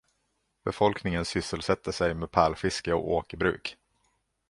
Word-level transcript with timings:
Befolkningen 0.63 1.25
sysselsätter 1.25 1.91
sig 1.91 2.13
med 2.15 2.31
pärlfiske 2.31 2.93
och 2.93 3.11
åkerbruk. 3.11 3.77